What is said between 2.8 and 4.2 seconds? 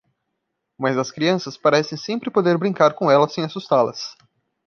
com elas sem assustá-las.